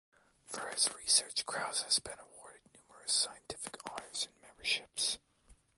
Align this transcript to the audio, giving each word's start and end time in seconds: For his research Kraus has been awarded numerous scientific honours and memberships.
For 0.47 0.67
his 0.69 0.89
research 0.95 1.45
Kraus 1.45 1.83
has 1.83 1.99
been 1.99 2.17
awarded 2.17 2.61
numerous 2.73 3.11
scientific 3.11 3.77
honours 3.87 4.25
and 4.33 4.41
memberships. 4.41 5.19